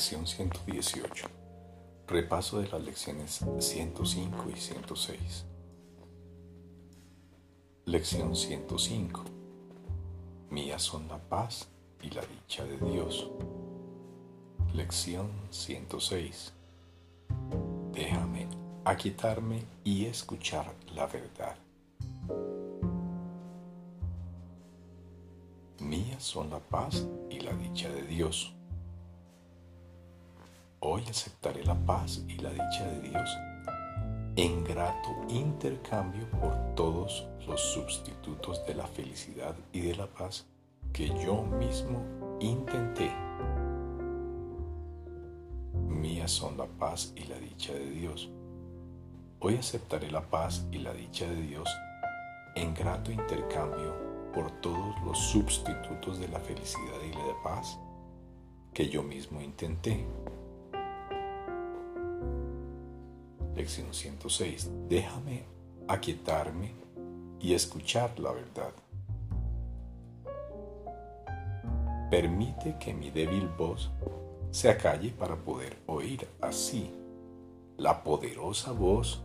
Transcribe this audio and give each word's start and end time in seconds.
Lección 0.00 0.26
118. 0.26 1.26
Repaso 2.06 2.58
de 2.58 2.68
las 2.68 2.82
lecciones 2.82 3.44
105 3.58 4.44
y 4.48 4.58
106. 4.58 5.44
Lección 7.84 8.34
105. 8.34 9.24
Mías 10.48 10.80
son 10.80 11.06
la 11.06 11.18
paz 11.18 11.68
y 12.00 12.08
la 12.12 12.22
dicha 12.22 12.64
de 12.64 12.78
Dios. 12.78 13.30
Lección 14.72 15.30
106. 15.50 16.54
Déjame 17.92 18.48
aquietarme 18.86 19.66
y 19.84 20.06
escuchar 20.06 20.74
la 20.94 21.04
verdad. 21.08 21.58
Mías 25.78 26.22
son 26.22 26.48
la 26.48 26.58
paz 26.58 27.06
y 27.28 27.40
la 27.40 27.52
dicha 27.52 27.90
de 27.90 28.04
Dios. 28.04 28.54
Hoy 30.82 31.04
aceptaré 31.10 31.62
la 31.62 31.74
paz 31.74 32.22
y 32.26 32.38
la 32.38 32.48
dicha 32.48 32.86
de 32.86 33.10
Dios 33.10 33.38
en 34.36 34.64
grato 34.64 35.10
intercambio 35.28 36.26
por 36.40 36.56
todos 36.74 37.28
los 37.46 37.60
sustitutos 37.60 38.64
de 38.64 38.74
la 38.74 38.86
felicidad 38.86 39.54
y 39.74 39.80
de 39.82 39.94
la 39.94 40.06
paz 40.06 40.46
que 40.94 41.08
yo 41.22 41.42
mismo 41.42 42.02
intenté. 42.40 43.12
Mías 45.86 46.30
son 46.30 46.56
la 46.56 46.66
paz 46.66 47.12
y 47.14 47.24
la 47.24 47.36
dicha 47.38 47.74
de 47.74 47.90
Dios. 47.90 48.30
Hoy 49.40 49.56
aceptaré 49.56 50.10
la 50.10 50.30
paz 50.30 50.66
y 50.72 50.78
la 50.78 50.94
dicha 50.94 51.26
de 51.26 51.42
Dios 51.42 51.68
en 52.54 52.72
grato 52.72 53.12
intercambio 53.12 53.94
por 54.32 54.50
todos 54.62 54.98
los 55.04 55.18
sustitutos 55.18 56.18
de 56.18 56.28
la 56.28 56.40
felicidad 56.40 57.02
y 57.06 57.12
la 57.12 57.42
paz 57.44 57.78
que 58.72 58.88
yo 58.88 59.02
mismo 59.02 59.42
intenté. 59.42 60.06
Lección 63.60 63.92
106. 63.92 64.70
Déjame 64.88 65.44
aquietarme 65.86 66.72
y 67.38 67.52
escuchar 67.52 68.18
la 68.18 68.32
verdad. 68.32 68.72
Permite 72.10 72.78
que 72.80 72.94
mi 72.94 73.10
débil 73.10 73.48
voz 73.58 73.90
se 74.50 74.70
acalle 74.70 75.10
para 75.10 75.36
poder 75.36 75.76
oír 75.88 76.26
así 76.40 76.90
la 77.76 78.02
poderosa 78.02 78.72
voz 78.72 79.20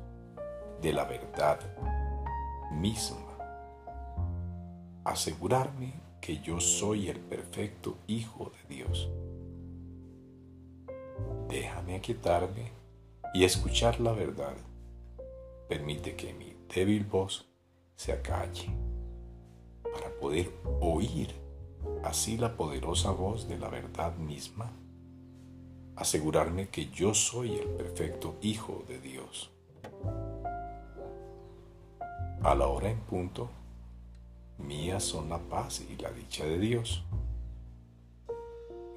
de 0.81 0.91
la 0.91 1.05
verdad 1.05 1.61
misma. 2.73 3.37
Asegurarme 5.05 5.93
que 6.19 6.41
yo 6.41 6.59
soy 6.59 7.07
el 7.07 7.21
perfecto 7.21 7.95
Hijo 8.05 8.51
de 8.51 8.75
Dios. 8.75 9.09
Déjame 11.47 11.95
aquietarme 11.95 12.84
y 13.35 13.43
escuchar 13.43 13.99
la 13.99 14.13
verdad 14.13 14.55
permite 15.67 16.15
que 16.15 16.31
mi 16.31 16.55
débil 16.73 17.03
voz 17.03 17.45
se 17.97 18.13
acalle 18.13 18.69
para 19.83 20.09
poder 20.21 20.49
oír 20.79 21.35
así 22.05 22.37
la 22.37 22.55
poderosa 22.55 23.11
voz 23.11 23.49
de 23.49 23.57
la 23.57 23.67
verdad 23.67 24.15
misma, 24.15 24.71
asegurarme 25.97 26.69
que 26.69 26.89
yo 26.91 27.13
soy 27.13 27.55
el 27.55 27.67
perfecto 27.71 28.35
Hijo 28.41 28.85
de 28.87 29.01
Dios. 29.01 29.51
A 32.41 32.55
la 32.55 32.67
hora 32.67 32.89
en 32.89 33.01
punto, 33.01 33.49
mías 34.59 35.03
son 35.03 35.27
la 35.27 35.39
paz 35.39 35.81
y 35.81 36.01
la 36.01 36.09
dicha 36.11 36.45
de 36.45 36.57
Dios. 36.57 37.03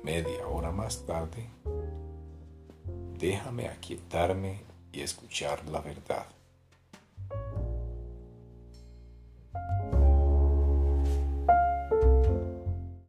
Media 0.04 0.46
hora 0.46 0.70
más 0.70 1.04
tarde, 1.06 1.50
déjame 3.18 3.68
aquietarme 3.68 4.60
y 4.92 5.00
escuchar 5.00 5.68
la 5.68 5.80
verdad. 5.80 6.26